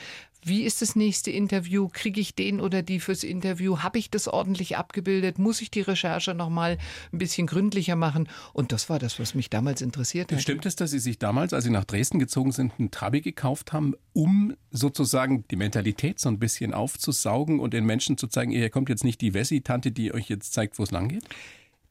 [0.45, 1.89] wie ist das nächste Interview?
[1.91, 3.79] Kriege ich den oder die fürs Interview?
[3.79, 5.39] Habe ich das ordentlich abgebildet?
[5.39, 6.77] Muss ich die Recherche nochmal
[7.11, 8.29] ein bisschen gründlicher machen?
[8.53, 10.39] Und das war das, was mich damals interessiert hat.
[10.39, 13.73] Stimmt es, dass Sie sich damals, als Sie nach Dresden gezogen sind, einen Trabi gekauft
[13.73, 18.69] haben, um sozusagen die Mentalität so ein bisschen aufzusaugen und den Menschen zu zeigen, hier
[18.69, 21.23] kommt jetzt nicht die Wessi-Tante, die euch jetzt jetzt zeigt, wo es lang geht?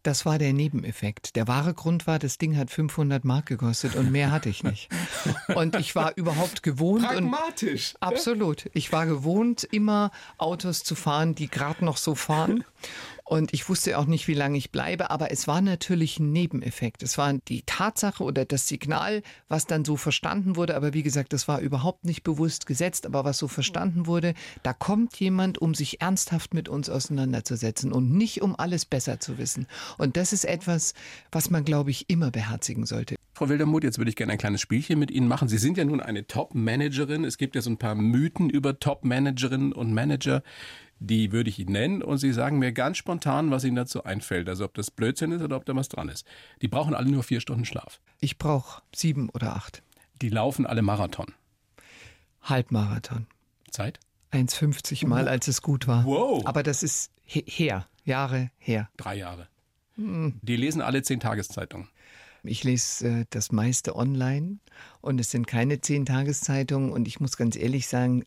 [0.03, 1.37] Das war der Nebeneffekt.
[1.37, 4.89] Der wahre Grund war, das Ding hat 500 Mark gekostet und mehr hatte ich nicht.
[5.55, 7.05] Und ich war überhaupt gewohnt.
[7.05, 7.95] Pragmatisch.
[7.95, 8.69] Und absolut.
[8.75, 12.65] Ich war gewohnt, immer Autos zu fahren, die gerade noch so fahren.
[13.25, 17.03] Und ich wusste auch nicht, wie lange ich bleibe, aber es war natürlich ein Nebeneffekt.
[17.03, 20.75] Es war die Tatsache oder das Signal, was dann so verstanden wurde.
[20.75, 24.73] Aber wie gesagt, das war überhaupt nicht bewusst gesetzt, aber was so verstanden wurde, da
[24.73, 29.67] kommt jemand, um sich ernsthaft mit uns auseinanderzusetzen und nicht um alles besser zu wissen.
[29.99, 30.95] Und das ist etwas,
[31.31, 33.17] was man, glaube ich, immer beherzigen sollte.
[33.35, 35.49] Frau Wildermuth, jetzt würde ich gerne ein kleines Spielchen mit Ihnen machen.
[35.49, 37.25] Sie sind ja nun eine Top-Managerin.
[37.25, 40.43] Es gibt ja so ein paar Mythen über Top-Managerinnen und Manager
[41.07, 44.49] die würde ich Ihnen nennen und Sie sagen mir ganz spontan, was Ihnen dazu einfällt.
[44.49, 46.27] Also ob das Blödsinn ist oder ob da was dran ist.
[46.61, 48.01] Die brauchen alle nur vier Stunden Schlaf.
[48.21, 49.83] Ich brauche sieben oder acht.
[50.21, 51.35] Die laufen alle Marathon.
[52.43, 53.27] Halbmarathon.
[53.71, 54.01] Zeit?
[54.33, 56.05] 1,50 Mal, als es gut war.
[56.05, 56.47] Wow.
[56.47, 58.89] Aber das ist her, Jahre her.
[58.97, 59.49] Drei Jahre.
[59.97, 60.39] Hm.
[60.43, 61.89] Die lesen alle zehn Tageszeitungen.
[62.45, 64.59] Ich lese äh, das meiste online
[65.01, 68.25] und es sind keine zehn Tageszeitungen und ich muss ganz ehrlich sagen,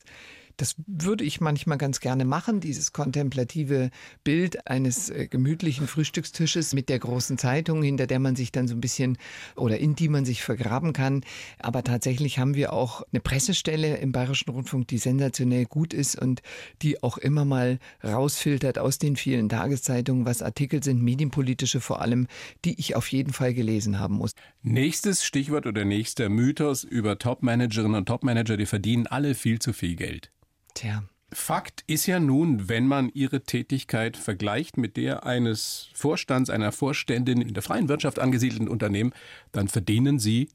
[0.57, 3.89] das würde ich manchmal ganz gerne machen, dieses kontemplative
[4.23, 8.75] Bild eines äh, gemütlichen Frühstückstisches mit der großen Zeitung, hinter der man sich dann so
[8.75, 9.17] ein bisschen
[9.55, 11.21] oder in die man sich vergraben kann.
[11.59, 16.41] Aber tatsächlich haben wir auch eine Pressestelle im Bayerischen Rundfunk, die sensationell gut ist und
[16.81, 22.27] die auch immer mal rausfiltert aus den vielen Tageszeitungen, was Artikel sind, medienpolitische vor allem,
[22.63, 24.33] die ich auf jeden Fall gelesen haben muss.
[24.61, 29.95] Nächstes Stichwort oder nächster Mythos über Topmanagerinnen und Topmanager, die verdienen alle viel zu viel
[29.95, 30.31] Geld.
[30.75, 31.03] Tja.
[31.33, 37.41] Fakt ist ja nun, wenn man ihre Tätigkeit vergleicht mit der eines Vorstands, einer Vorständin
[37.41, 39.11] in der freien Wirtschaft angesiedelten Unternehmen,
[39.51, 40.49] dann verdienen sie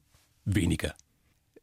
[0.45, 0.95] weniger.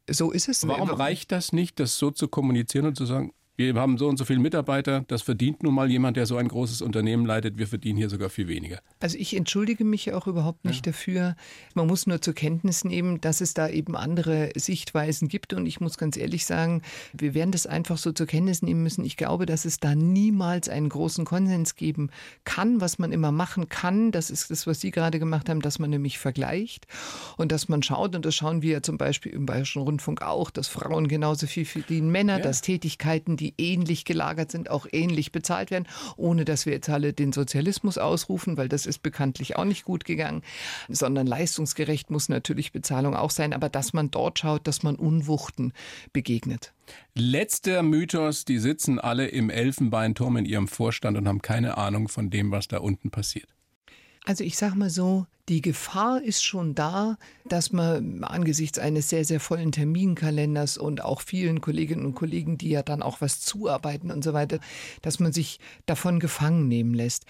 [0.09, 0.67] So ist es.
[0.67, 4.17] Warum reicht das nicht, das so zu kommunizieren und zu sagen, wir haben so und
[4.17, 7.67] so viele Mitarbeiter, das verdient nun mal jemand, der so ein großes Unternehmen leitet, wir
[7.67, 8.79] verdienen hier sogar viel weniger.
[9.01, 10.91] Also ich entschuldige mich auch überhaupt nicht ja.
[10.91, 11.35] dafür.
[11.73, 15.81] Man muss nur zur Kenntnis nehmen, dass es da eben andere Sichtweisen gibt und ich
[15.81, 16.81] muss ganz ehrlich sagen,
[17.13, 19.03] wir werden das einfach so zur Kenntnis nehmen müssen.
[19.03, 22.11] Ich glaube, dass es da niemals einen großen Konsens geben
[22.45, 24.11] kann, was man immer machen kann.
[24.11, 26.87] Das ist das, was Sie gerade gemacht haben, dass man nämlich vergleicht
[27.35, 30.49] und dass man schaut und das schauen wir ja zum Beispiel im Bayerischen Rundfunk auch,
[30.49, 32.43] dass Frauen genauso viel verdienen, Männer, ja.
[32.43, 36.89] dass Tätigkeiten, die die ähnlich gelagert sind, auch ähnlich bezahlt werden, ohne dass wir jetzt
[36.89, 40.43] alle den Sozialismus ausrufen, weil das ist bekanntlich auch nicht gut gegangen,
[40.87, 45.73] sondern leistungsgerecht muss natürlich Bezahlung auch sein, aber dass man dort schaut, dass man Unwuchten
[46.13, 46.73] begegnet.
[47.13, 52.29] Letzter Mythos, die sitzen alle im Elfenbeinturm in ihrem Vorstand und haben keine Ahnung von
[52.29, 53.49] dem, was da unten passiert.
[54.25, 59.25] Also ich sage mal so, die Gefahr ist schon da, dass man angesichts eines sehr,
[59.25, 64.11] sehr vollen Terminkalenders und auch vielen Kolleginnen und Kollegen, die ja dann auch was zuarbeiten
[64.11, 64.59] und so weiter,
[65.01, 67.25] dass man sich davon gefangen nehmen lässt.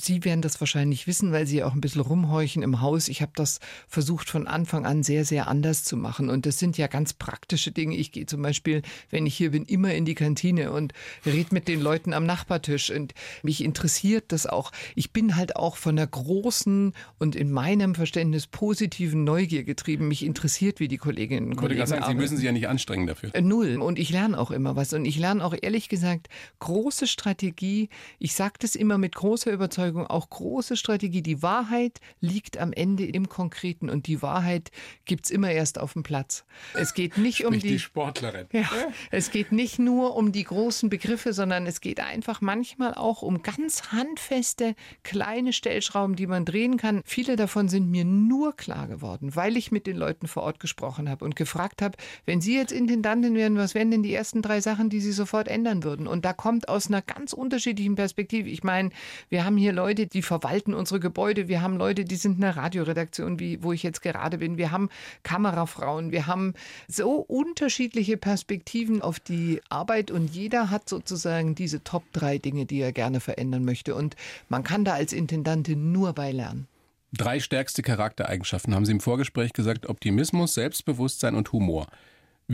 [0.00, 3.08] Sie werden das wahrscheinlich wissen, weil Sie auch ein bisschen rumhorchen im Haus.
[3.08, 6.30] Ich habe das versucht von Anfang an sehr, sehr anders zu machen.
[6.30, 7.96] Und das sind ja ganz praktische Dinge.
[7.96, 10.92] Ich gehe zum Beispiel, wenn ich hier bin, immer in die Kantine und
[11.26, 12.92] rede mit den Leuten am Nachbartisch.
[12.92, 14.70] Und mich interessiert das auch.
[14.94, 20.08] Ich bin halt auch von der großen und in meinem Verständnis positiven Neugier getrieben.
[20.08, 22.18] Mich interessiert, wie die Kolleginnen und Kollegen sagen, arbeiten.
[22.18, 23.34] Sie müssen sich ja nicht anstrengen dafür.
[23.34, 23.78] Äh, Null.
[23.80, 24.92] Und ich lerne auch immer was.
[24.92, 27.88] Und ich lerne auch ehrlich gesagt große Strategie.
[28.18, 31.22] Ich sage das immer mit großer Überzeugung, auch große Strategie.
[31.22, 33.88] Die Wahrheit liegt am Ende im Konkreten.
[33.88, 34.70] Und die Wahrheit
[35.06, 36.44] gibt es immer erst auf dem Platz.
[36.74, 38.46] Es geht nicht um die, die Sportlerin.
[38.52, 38.68] Ja,
[39.10, 43.42] es geht nicht nur um die großen Begriffe, sondern es geht einfach manchmal auch um
[43.42, 47.00] ganz handfeste kleine Stellschrauben, die man drehen kann.
[47.06, 51.08] Viele davon sind mir nur klar geworden, weil ich mit den Leuten vor Ort gesprochen
[51.08, 51.96] habe und gefragt habe,
[52.26, 55.48] wenn Sie jetzt Intendantin wären, was wären denn die ersten drei Sachen, die Sie sofort
[55.48, 56.06] ändern würden?
[56.06, 58.48] Und da kommt aus einer ganz unterschiedlichen Perspektive.
[58.48, 58.90] Ich meine,
[59.28, 61.48] wir haben hier Leute, die verwalten unsere Gebäude.
[61.48, 64.58] Wir haben Leute, die sind in einer Radioredaktion, wie, wo ich jetzt gerade bin.
[64.58, 64.88] Wir haben
[65.22, 66.12] Kamerafrauen.
[66.12, 66.54] Wir haben
[66.86, 72.80] so unterschiedliche Perspektiven auf die Arbeit und jeder hat sozusagen diese Top drei Dinge, die
[72.80, 73.94] er gerne verändern möchte.
[73.94, 74.16] Und
[74.48, 76.66] man kann da als Intendantin nur bei lernen.
[77.12, 81.86] Drei stärkste Charaktereigenschaften haben Sie im Vorgespräch gesagt: Optimismus, Selbstbewusstsein und Humor.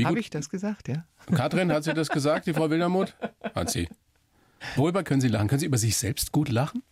[0.02, 1.04] Habe ich das gesagt, ja?
[1.32, 3.14] Katrin, hat sie das gesagt, die Frau Wildermuth?
[3.54, 3.88] Hat sie.
[4.76, 5.46] Worüber können Sie lachen?
[5.46, 6.82] Können Sie über sich selbst gut lachen?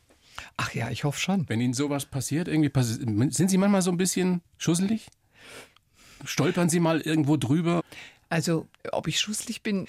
[0.56, 1.48] Ach ja, ich hoffe schon.
[1.48, 5.08] Wenn Ihnen sowas passiert, irgendwie passi sind Sie manchmal so ein bisschen schusselig?
[6.24, 7.82] Stolpern Sie mal irgendwo drüber?
[8.28, 9.86] Also, ob ich schusslich bin,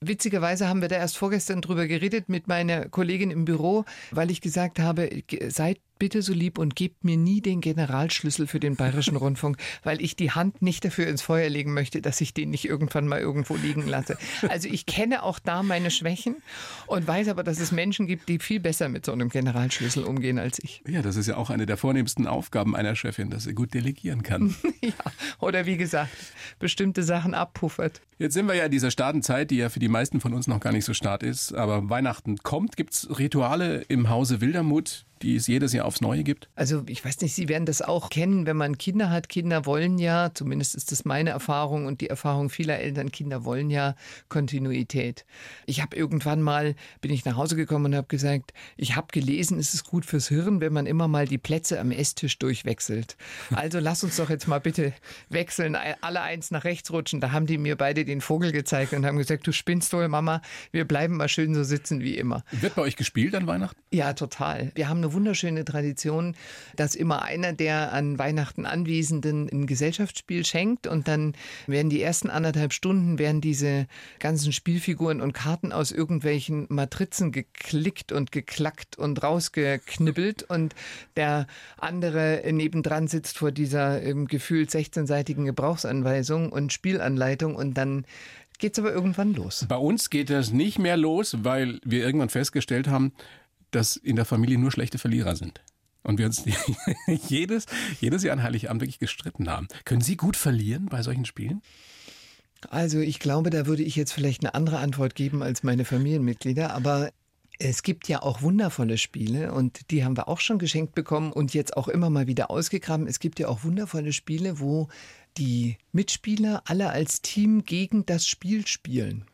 [0.00, 4.40] witzigerweise haben wir da erst vorgestern drüber geredet mit meiner Kollegin im Büro, weil ich
[4.40, 5.10] gesagt habe,
[5.48, 10.00] seid bitte so lieb und gebt mir nie den Generalschlüssel für den Bayerischen Rundfunk, weil
[10.00, 13.20] ich die Hand nicht dafür ins Feuer legen möchte, dass ich den nicht irgendwann mal
[13.20, 14.16] irgendwo liegen lasse.
[14.48, 16.36] Also ich kenne auch da meine Schwächen
[16.86, 20.38] und weiß aber, dass es Menschen gibt, die viel besser mit so einem Generalschlüssel umgehen
[20.38, 20.82] als ich.
[20.86, 24.22] Ja, das ist ja auch eine der vornehmsten Aufgaben einer Chefin, dass sie gut delegieren
[24.22, 24.54] kann.
[24.80, 24.92] ja,
[25.38, 26.10] oder wie gesagt,
[26.58, 28.00] bestimmte Sachen abpuffert.
[28.18, 30.58] Jetzt sind wir ja in dieser Startenzeit, die ja für die meisten von uns noch
[30.58, 32.78] gar nicht so start ist, aber Weihnachten kommt.
[32.78, 36.48] Gibt es Rituale im Hause Wildermuth, die es jedes Jahr aufs Neue gibt?
[36.54, 39.28] Also ich weiß nicht, Sie werden das auch kennen, wenn man Kinder hat.
[39.28, 43.68] Kinder wollen ja, zumindest ist das meine Erfahrung und die Erfahrung vieler Eltern, Kinder wollen
[43.68, 43.96] ja
[44.30, 45.26] Kontinuität.
[45.66, 49.58] Ich habe irgendwann mal, bin ich nach Hause gekommen und habe gesagt, ich habe gelesen,
[49.58, 53.16] es ist gut fürs Hirn, wenn man immer mal die Plätze am Esstisch durchwechselt.
[53.54, 54.94] Also lass uns doch jetzt mal bitte
[55.28, 57.20] wechseln, alle eins nach rechts rutschen.
[57.20, 60.42] Da haben die mir beide den Vogel gezeigt und haben gesagt, du spinnst wohl, Mama,
[60.72, 62.44] wir bleiben mal schön so sitzen wie immer.
[62.50, 63.80] Wird bei euch gespielt an Weihnachten?
[63.92, 64.72] Ja, total.
[64.74, 66.34] Wir haben eine wunderschöne Tradition,
[66.76, 71.34] dass immer einer der an Weihnachten Anwesenden ein Gesellschaftsspiel schenkt und dann
[71.66, 73.86] werden die ersten anderthalb Stunden werden diese
[74.18, 80.74] ganzen Spielfiguren und Karten aus irgendwelchen Matrizen geklickt und geklackt und rausgeknibbelt und
[81.16, 81.46] der
[81.78, 87.95] andere nebendran sitzt vor dieser ähm, gefühlt 16-seitigen Gebrauchsanweisung und Spielanleitung und dann
[88.58, 89.66] geht es aber irgendwann los.
[89.68, 93.12] Bei uns geht das nicht mehr los, weil wir irgendwann festgestellt haben,
[93.70, 95.60] dass in der Familie nur schlechte Verlierer sind.
[96.02, 96.44] Und wir uns
[97.28, 97.66] jedes,
[98.00, 99.68] jedes Jahr an Heiligabend wirklich gestritten haben.
[99.84, 101.62] Können Sie gut verlieren bei solchen Spielen?
[102.70, 106.72] Also ich glaube, da würde ich jetzt vielleicht eine andere Antwort geben als meine Familienmitglieder,
[106.74, 107.10] aber
[107.58, 111.54] es gibt ja auch wundervolle Spiele und die haben wir auch schon geschenkt bekommen und
[111.54, 113.06] jetzt auch immer mal wieder ausgegraben.
[113.06, 114.88] Es gibt ja auch wundervolle Spiele, wo
[115.38, 119.24] die Mitspieler alle als Team gegen das Spiel spielen.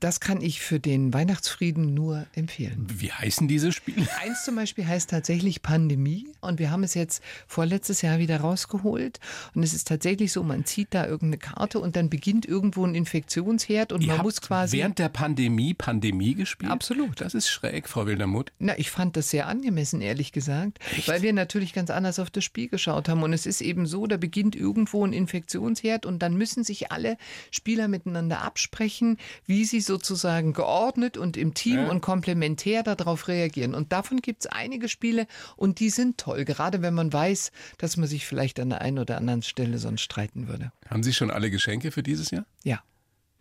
[0.00, 2.86] Das kann ich für den Weihnachtsfrieden nur empfehlen.
[2.92, 4.06] Wie heißen diese Spiele?
[4.20, 9.20] Eins zum Beispiel heißt tatsächlich Pandemie und wir haben es jetzt vorletztes Jahr wieder rausgeholt
[9.54, 12.94] und es ist tatsächlich so, man zieht da irgendeine Karte und dann beginnt irgendwo ein
[12.94, 16.70] Infektionsherd und Ihr man muss quasi während der Pandemie Pandemie gespielt?
[16.70, 17.20] Absolut.
[17.20, 18.52] Das ist schräg, Frau Wildermuth.
[18.58, 22.44] Na, ich fand das sehr angemessen, ehrlich gesagt, weil wir natürlich ganz anders auf das
[22.44, 23.22] Spiel geschaut haben.
[23.22, 27.16] Und es ist eben so, da beginnt irgendwo ein Infektionsherd und dann müssen sich alle
[27.50, 31.88] Spieler miteinander absprechen, wie sie sozusagen geordnet und im Team Ja.
[31.88, 33.74] und komplementär darauf reagieren.
[33.74, 37.96] Und davon gibt es einige Spiele und die sind toll, gerade wenn man weiß, dass
[37.96, 40.72] man sich vielleicht an der einen oder anderen Stelle sonst streiten würde.
[40.88, 42.44] Haben Sie schon alle Geschenke für dieses Jahr?
[42.64, 42.82] Ja.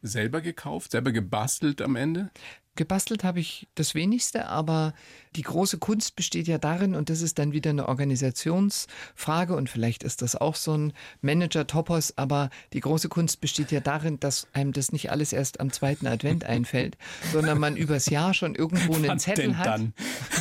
[0.01, 2.29] Selber gekauft, selber gebastelt am Ende?
[2.75, 4.93] Gebastelt habe ich das wenigste, aber
[5.35, 10.03] die große Kunst besteht ja darin, und das ist dann wieder eine Organisationsfrage, und vielleicht
[10.03, 14.73] ist das auch so ein Manager-Topos, aber die große Kunst besteht ja darin, dass einem
[14.73, 16.97] das nicht alles erst am zweiten Advent einfällt,
[17.31, 19.67] sondern man übers Jahr schon irgendwo einen Zettel hat.
[19.67, 19.93] dann?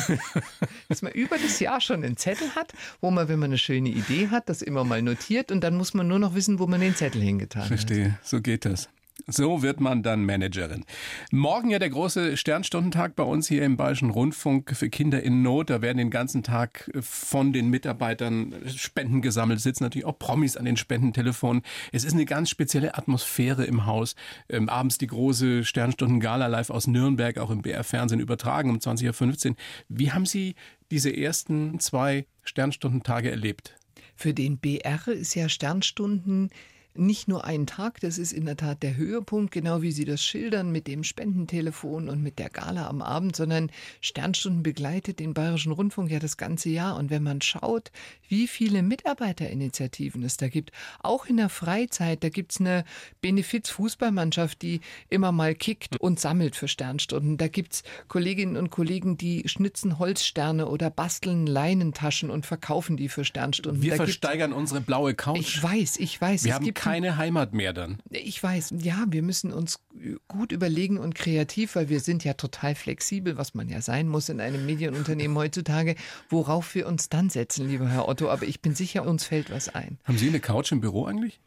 [0.89, 3.89] dass man über das Jahr schon einen Zettel hat, wo man, wenn man eine schöne
[3.89, 6.81] Idee hat, das immer mal notiert und dann muss man nur noch wissen, wo man
[6.81, 7.67] den Zettel hingetan hat.
[7.69, 8.89] Verstehe, so geht das.
[9.27, 10.85] So wird man dann Managerin.
[11.31, 15.69] Morgen ja der große Sternstundentag bei uns hier im Bayerischen Rundfunk für Kinder in Not.
[15.69, 20.65] Da werden den ganzen Tag von den Mitarbeitern Spenden gesammelt, sitzen natürlich auch Promis an
[20.65, 21.63] den Spendentelefonen.
[21.91, 24.15] Es ist eine ganz spezielle Atmosphäre im Haus.
[24.49, 29.55] Ähm, abends die große Sternstunden-Gala live aus Nürnberg, auch im BR-Fernsehen übertragen um 20.15 Uhr.
[29.89, 30.55] Wie haben Sie
[30.91, 33.75] diese ersten zwei Sternstudentage erlebt?
[34.15, 36.49] Für den BR ist ja Sternstunden
[36.97, 40.21] nicht nur ein Tag, das ist in der Tat der Höhepunkt, genau wie Sie das
[40.21, 45.71] schildern mit dem Spendentelefon und mit der Gala am Abend, sondern Sternstunden begleitet den Bayerischen
[45.71, 46.97] Rundfunk ja das ganze Jahr.
[46.97, 47.91] Und wenn man schaut,
[48.27, 52.85] wie viele Mitarbeiterinitiativen es da gibt, auch in der Freizeit, da gibt es eine
[53.21, 57.37] Benefiz-Fußballmannschaft, die immer mal kickt und sammelt für Sternstunden.
[57.37, 63.09] Da gibt es Kolleginnen und Kollegen, die schnitzen Holzsterne oder basteln Leinentaschen und verkaufen die
[63.09, 63.81] für Sternstunden.
[63.81, 65.39] Wir da versteigern unsere blaue Couch.
[65.39, 66.43] ich weiß, ich weiß.
[66.43, 67.97] Wir es haben keine Heimat mehr dann.
[68.09, 69.79] ich weiß, ja, wir müssen uns
[70.27, 74.29] gut überlegen und kreativ, weil wir sind ja total flexibel, was man ja sein muss
[74.29, 75.95] in einem Medienunternehmen heutzutage,
[76.29, 78.29] worauf wir uns dann setzen, lieber Herr Otto.
[78.29, 79.97] Aber ich bin sicher, uns fällt was ein.
[80.03, 81.39] Haben Sie eine Couch im Büro eigentlich?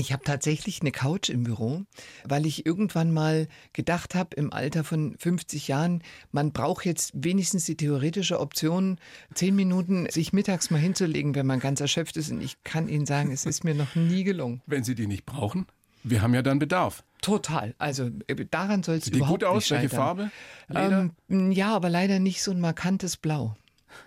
[0.00, 1.82] Ich habe tatsächlich eine Couch im Büro,
[2.24, 7.66] weil ich irgendwann mal gedacht habe, im Alter von 50 Jahren, man braucht jetzt wenigstens
[7.66, 8.98] die theoretische Option,
[9.34, 12.30] zehn Minuten sich mittags mal hinzulegen, wenn man ganz erschöpft ist.
[12.30, 14.62] Und ich kann Ihnen sagen, es ist mir noch nie gelungen.
[14.66, 15.66] Wenn Sie die nicht brauchen?
[16.02, 17.04] Wir haben ja dann Bedarf.
[17.20, 17.74] Total.
[17.76, 19.64] Also äh, daran soll es Sieht die überhaupt gut aus?
[19.64, 20.30] nicht Welche scheitern.
[20.70, 21.12] Farbe?
[21.28, 23.54] Ähm, ja, aber leider nicht so ein markantes Blau.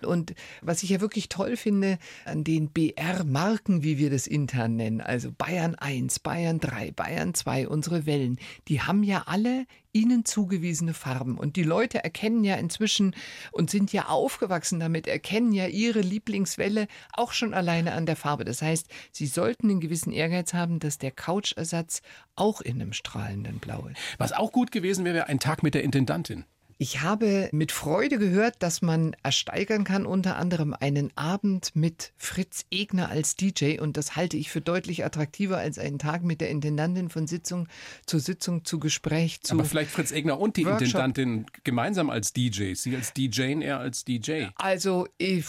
[0.02, 5.02] Und was ich ja wirklich toll finde an den BR-Marken, wie wir das intern nennen,
[5.02, 10.94] also Bayern 1, Bayern 3, Bayern 2, unsere Wellen, die haben ja alle ihnen zugewiesene
[10.94, 11.38] Farben.
[11.38, 13.16] Und die Leute erkennen ja inzwischen
[13.52, 18.44] und sind ja aufgewachsen damit, erkennen ja ihre Lieblingswelle auch schon alleine an der Farbe.
[18.44, 22.02] Das heißt, sie sollten einen gewissen Ehrgeiz haben, dass der Couchersatz
[22.36, 24.02] auch in einem strahlenden Blau ist.
[24.18, 26.46] Was auch gut gewesen wäre, wäre ein Tag mit der Intendantin.
[26.84, 32.66] Ich habe mit Freude gehört, dass man ersteigern kann, unter anderem einen Abend mit Fritz
[32.72, 33.80] Egner als DJ.
[33.80, 37.70] Und das halte ich für deutlich attraktiver als einen Tag mit der Intendantin von Sitzung
[38.06, 39.54] zu Sitzung, zu Gespräch, zu.
[39.54, 40.82] Aber vielleicht Fritz Egner und die Workshop.
[40.82, 42.84] Intendantin gemeinsam als DJs.
[42.84, 44.48] Sie als DJ, er als DJ.
[44.58, 45.46] also, ich,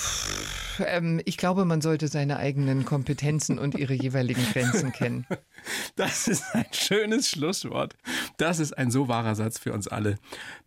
[0.86, 5.26] ähm, ich glaube, man sollte seine eigenen Kompetenzen und ihre jeweiligen Grenzen kennen.
[5.96, 7.94] Das ist ein schönes Schlusswort.
[8.36, 10.16] Das ist ein so wahrer Satz für uns alle,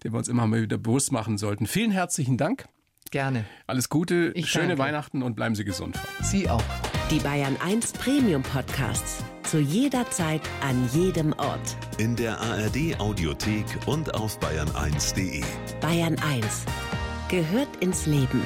[0.04, 1.68] den wir uns immer mal wieder bewusst machen sollten.
[1.68, 2.66] Vielen herzlichen Dank.
[3.12, 3.46] Gerne.
[3.68, 4.84] Alles Gute, Ich schöne danke.
[4.84, 5.98] Weihnachten und bleiben Sie gesund.
[6.22, 6.64] Sie auch.
[7.10, 9.24] Die Bayern 1 Premium Podcasts.
[9.44, 11.78] Zu jeder Zeit, an jedem Ort.
[12.00, 15.42] In der ARD Audiothek und auf bayern1.de.
[15.80, 16.66] Bayern 1
[17.30, 18.42] gehört ins Leben.